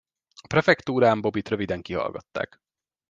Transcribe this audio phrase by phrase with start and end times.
[0.41, 2.61] A prefektúrán Bobbyt röviden kihallgatták.